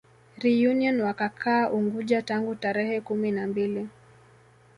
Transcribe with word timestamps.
Reunion 0.37 1.01
wakakaa 1.01 1.69
Unguja 1.69 2.21
tangu 2.21 2.55
tarehe 2.55 3.01
kumi 3.01 3.31
na 3.31 3.47
mbili 3.47 3.87